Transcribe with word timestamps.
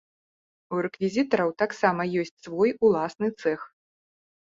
У 0.75 0.79
рэквізітараў 0.85 1.53
таксама 1.65 2.09
ёсць 2.25 2.37
свой 2.49 2.77
уласны 2.85 3.27
цэх. 3.41 3.73